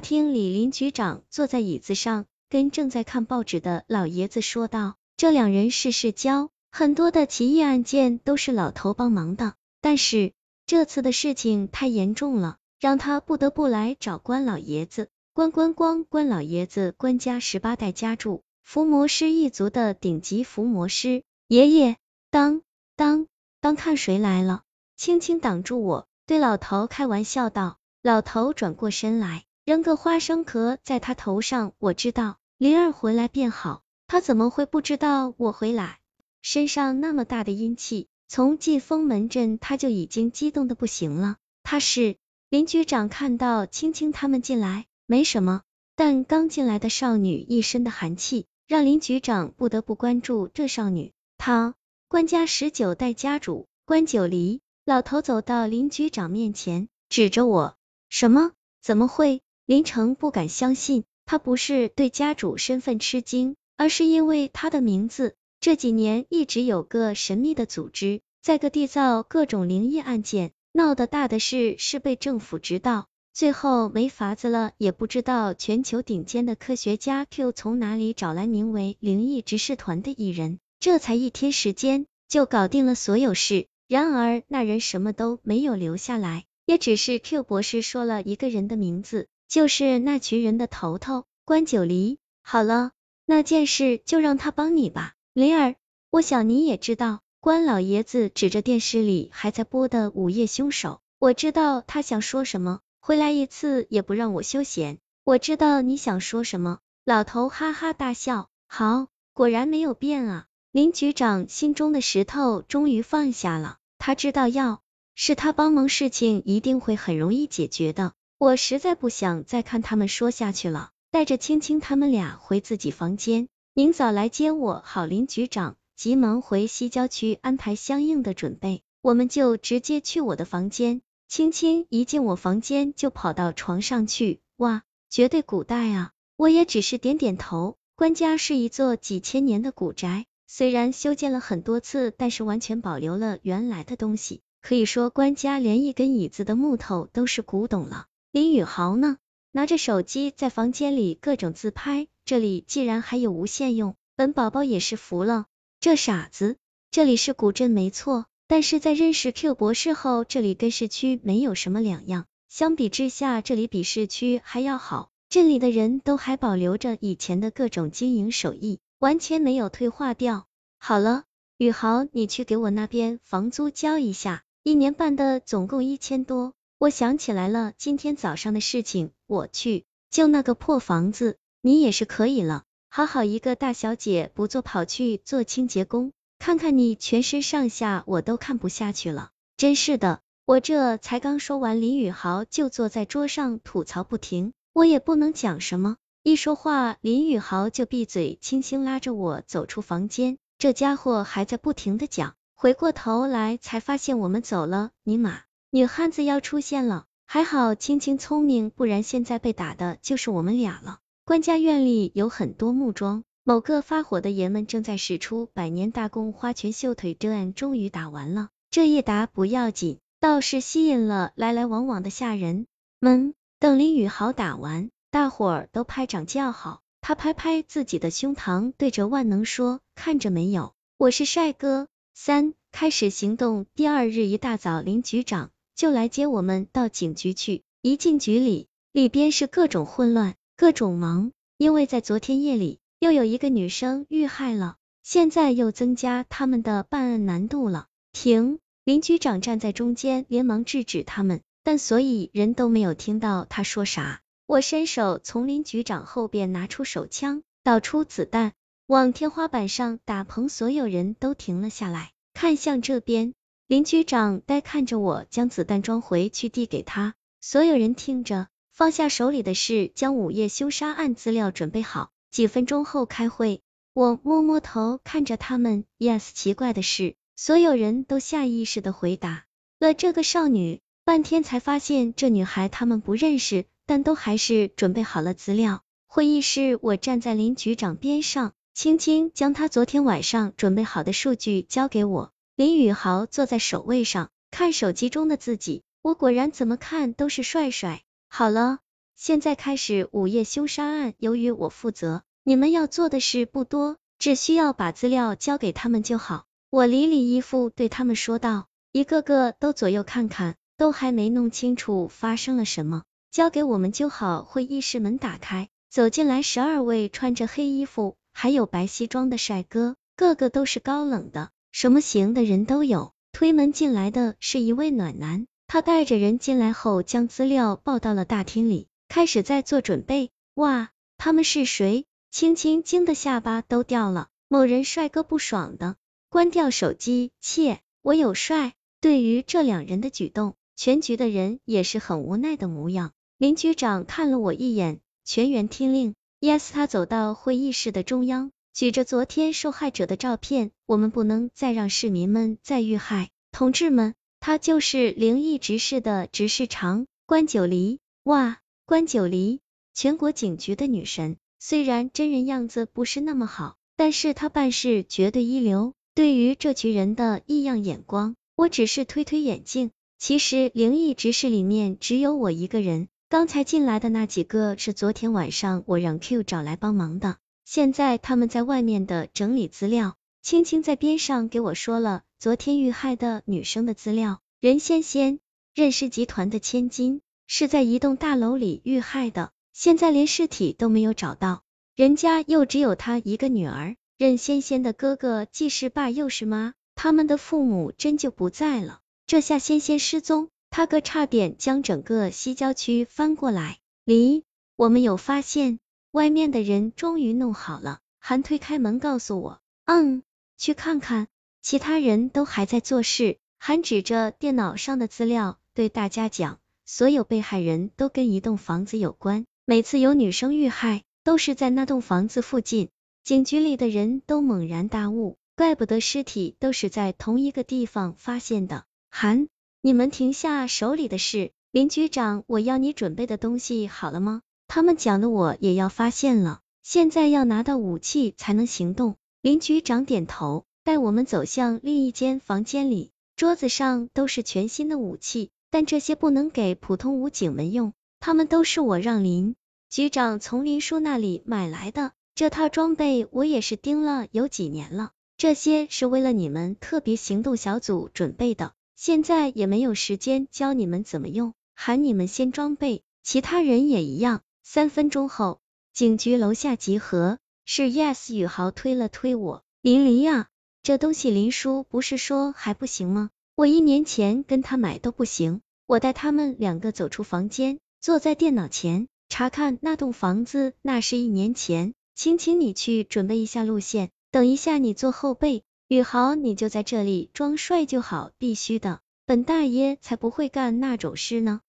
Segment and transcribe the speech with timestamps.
[0.00, 10.32] 厅里，林局长坐在椅子上，跟正在看报纸的老爷子说道：“这两人是世交，很多的奇异案件都是老头帮忙的，但是
[10.66, 15.08] 这次的事情太严重了，让他不得不来找关老爷子。
[15.32, 21.22] 关关关，关老爷子，关家十八代家主，伏魔师一族的顶级伏魔师。
[21.46, 21.96] 爷爷，
[22.30, 22.62] 当
[22.96, 23.26] 当
[23.60, 24.62] 当，看谁来了！”
[24.96, 27.78] 轻轻挡住我，对老头开玩笑道。
[28.02, 29.44] 老头转过身来。
[29.68, 35.98] 扔个花生壳在他头上，我知道灵儿回来便好，他怎么会不知道我回来？
[36.40, 41.36] 身上那么大的阴气，从进封门镇他就已经激动的不行了。
[41.62, 42.16] 他是
[42.48, 45.60] 林局长看到青青他们进来，没什么，
[45.94, 51.12] 但刚进来的少女一身的寒气，让林局长不得不关注这少女。
[51.36, 51.74] 她，
[52.08, 54.62] 关家十九代家主关九黎。
[54.86, 57.76] 老头走到林局长面前，指着我，
[58.08, 58.52] 什么？
[58.80, 59.42] 怎么会？
[59.68, 65.34] 林城不敢相信，他不是对家主身份吃惊，而是因为他的名字。
[65.60, 83.66] 这几年一直有个神秘的组织在各地造各种灵异案件，闹得大的事是被政府知道，最后没法子了，也不知道全球顶尖的科学家 Q 从哪里找来名为灵异执事团的艺人，这才一天时间就搞定了所有事。
[83.86, 89.28] 然而那人什么都没有留下来，也只是 Q 博士说了一个人的名字。
[89.48, 92.18] 就是那群人的头头关九黎。
[92.42, 92.92] 好了，
[93.24, 95.74] 那件事就让他帮你吧，灵儿。
[96.10, 100.88] 我想你也知道，关老爷子指着电视里还在播的《午夜凶手》，
[101.18, 104.98] 我知道他想说什么，回来一次也不让我休闲。
[105.24, 108.48] 我知道你想说什么，老头哈哈大笑。
[108.66, 110.46] 好，果然没有变啊。
[110.70, 114.82] 林局长心中的石头终于放下了，他知道要
[115.14, 118.12] 是他帮忙，事情一定会很容易解决的。
[118.40, 123.48] 我实在不想再看他们说下去了，带着青青他们俩回自己房间。
[123.74, 131.02] 明早来接我，好林局长急忙回西郊区安排相应的准备，我们就直接去我的房间。
[131.26, 136.12] 青青一进我房间就跑到床上去，哇，绝对古代啊！
[136.36, 137.76] 我也只是点点头。
[137.96, 148.06] 官家是一座几千年的古宅，虽然修建了很多次，但是完全保留了原来的东西，可以说官家连一根椅子的木头都是古董了。
[148.38, 149.16] 林宇豪呢？
[149.50, 155.46] 拿着手机在房间里各种自拍，这里竟然还有无线用，本宝宝也是服了。
[155.80, 156.56] 这傻子，
[156.92, 162.26] 这里是古镇没错，但是在认识 Q 博士后，这里跟市区没有什么两样。
[162.48, 170.46] 相比之下，这里比市区还要好，镇里的人都还保留着以前的各种经营手艺，完全没有退化掉。
[170.78, 171.24] 好了，
[171.56, 176.54] 宇豪，你去给我那边房租交一下，一年半的总共一千多。
[176.78, 182.62] 我想起来了，今天早上的事情，我去就那个破房子，你也是可以了。
[182.88, 189.30] 好好一个大小姐，不做跑去做清洁工，看看你全身上下，我都看不下去了。
[189.56, 200.38] 真是的，我这才刚说完，林宇豪就坐在桌上吐槽不停，我也不能讲什么，一说话林宇豪就闭嘴，轻轻拉着我走出房间。
[200.58, 205.40] 这家伙还在不停的讲，回过头来才发现我们走了，尼玛！
[205.70, 211.00] 女汉子要出现了，还好青青聪明，不然现在被打的就是我们俩了。
[211.26, 218.48] 官家院里有很多木桩，某个发火的爷们正在使出百年大功花拳绣腿，这案终于打完了。
[218.70, 222.66] 这一打不要紧，倒是吸引了来来往往的下人
[222.98, 223.34] 们。
[223.58, 226.80] 等林宇豪打完，大伙儿都拍掌叫好。
[227.02, 233.66] 他拍拍自己的胸膛，对着万能说：“看着没有，我是帅哥。”三开始行动。
[233.74, 235.50] 第二日一大早，林局长。
[235.78, 237.62] 就来接我们到警局去。
[237.82, 244.74] 一进局里，里边是各种混乱，各种忙，因为在昨天夜里又有一个女生遇害了，
[245.04, 247.86] 现在又增加他们的办案难度了。
[248.12, 248.58] 停！
[248.82, 254.20] 林局长站在中间，连忙制止他们，但所以人都没有听到他说啥。
[254.46, 258.52] 我伸手从林局长后边拿出手枪，倒出子弹，
[258.88, 260.24] 往天花板上打。
[260.24, 263.32] 棚所有人都停了下来，看向这边。
[263.68, 267.14] 林局长呆看着我，将子弹装回去递给他。
[267.42, 273.60] 所有人听着，放下手里的事，将午夜凶杀案资料准备好，几分钟后开会。
[273.92, 276.30] 我摸摸头，看着他们，yes。
[276.32, 279.44] 奇怪的是，所有人都下意识的回答
[279.78, 280.80] 了这个少女。
[281.04, 285.82] 半天才发现这女孩他们不认识，但都还是准备好了资料。
[286.06, 292.32] 会议室，我站在林局长边上，轻轻将他昨天晚上准备好的数据交给我。
[292.58, 298.02] 林宇豪坐在首位上，看手机中的自己，我果然怎么看都是帅帅。
[298.28, 298.80] 好了，
[299.14, 306.46] 现在开始午夜凶杀案，由于我负责，你们要做的事不多，只需要把资料交给他们就好。
[306.68, 314.42] 我理理衣服，对他们说道，一个个都左右看看，都还没弄清楚发生了什么，交给我们就好。
[314.42, 323.12] 会议室门打开，走进来十二位穿着黑衣服还有白西装的帅哥，个个都是高冷的，什么型的人都有。
[323.30, 328.88] 推门进来的是一位暖男，他带着人进来后，将资料报到了大厅里。
[329.08, 332.04] 开始在做准备，哇，他们是谁？
[332.32, 334.26] 青青惊的下巴都掉了。
[334.48, 335.94] 某人帅哥不爽的
[336.28, 338.72] 关掉手机，切，我有帅。
[339.00, 343.12] 对于这两人的举动，全局的人也是很无奈的模样。
[343.36, 346.16] 林局长看了我一眼，全员听令。
[346.40, 350.70] Yes，他走到会议室的中央，举着昨天受害者的照片。
[350.86, 357.98] 我们不能再让市民们再遇害，同志们，他就是灵异执事的执事长关九黎。
[358.22, 358.60] 哇！
[358.86, 359.58] 关九黎，
[359.94, 365.94] 全国警局的女神，虽然真人样子不是那么好，但是她办事绝对一流。
[366.14, 369.90] 对于这群人的异样眼光，我只是推推眼镜。
[370.20, 377.38] 其实灵异执事里面只有我一个人，刚才进来的那几个是昨天晚上我让 Q 找来帮忙的，
[377.70, 380.16] 现在他们在外面的整理资料。
[380.40, 385.38] 青青在边上给我说了昨天遇害的女生的资料，任仙仙，
[385.74, 387.20] 任氏集团的千金。
[387.46, 391.62] 是在一栋大楼里遇害的，现在连尸体都没有找到，
[391.94, 403.76] 人家又只有她一个女儿，任仙仙的哥哥既是爸又是妈，他们的父母真就不在了，这下仙仙失踪，他哥差点将整个西郊区翻过来。
[404.06, 404.44] 离，
[404.74, 405.80] 我们有发现，
[406.10, 410.22] 外面的人终于弄好了，韩推开门告诉我，嗯，
[410.56, 411.28] 去看看，
[411.60, 413.38] 其他人都还在做事。
[413.58, 416.58] 韩指着电脑上的资料对大家讲。
[416.90, 422.88] 所有被害人都跟一栋房子有关，每次有女生遇害，都是在那栋房子附近。
[423.22, 428.84] 警局里的人都猛然大悟，怪不得尸体都是在同一个地方发现的。
[429.10, 429.48] 韩，
[429.82, 434.40] 你们停下手里的事，林局长，我要你准备的东西好了吗？
[434.68, 439.16] 他们讲的我也要发现了，现在要拿到武器才能行动。
[439.40, 445.50] 林局长点头，带我们走向另一间房间里，桌子上都是全新的武器。
[445.70, 449.54] 但这些不能给普通武警们用，他们都是我让林
[449.90, 452.12] 局长从林叔那里买来的。
[452.34, 464.42] 这套装备我也是盯了有几年了，这些是为了你们特别行动小组准备的，现在也没有时间教你们怎么用，喊你们先装备，其他人也一样。
[464.70, 465.62] 三分钟后，
[465.94, 470.48] 警局楼下集合，是 Yes 宇豪推了推我，林林呀，
[470.82, 473.30] 这东西林叔不是说还不行吗？
[473.54, 481.94] 我一年前跟他买都不行，我带他们两个走出房间，坐在电脑前查看那栋房子，那是一年前。
[482.14, 491.62] 青青，你去准备一下路线，等一下你做后备，宇豪你就在这里装帅就好，必须的，本大爷才不会干那种事呢。